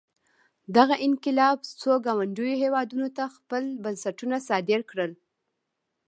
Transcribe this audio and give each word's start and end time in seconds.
دغه 0.77 0.95
انقلاب 1.07 1.57
څو 1.79 1.91
ګاونډیو 2.05 2.59
هېوادونو 2.63 3.07
ته 3.17 3.23
خپل 3.35 3.63
بنسټونه 3.83 4.37
صادر 4.47 4.79
کړل. 4.89 5.11